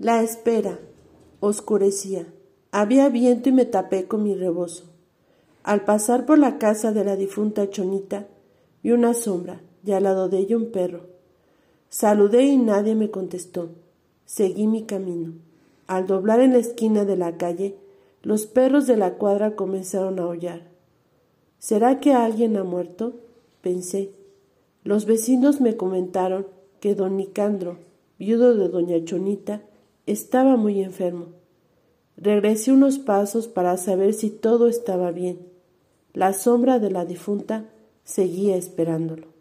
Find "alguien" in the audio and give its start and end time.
22.14-22.56